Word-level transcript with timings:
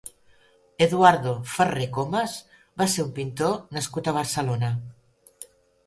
Eduardo 0.85 1.33
Ferrer 1.51 1.87
Comas 1.99 2.35
va 2.83 2.89
ser 2.97 3.07
un 3.07 3.15
pintor 3.21 3.57
nascut 3.79 4.11
a 4.15 4.19
Barcelona. 4.21 4.77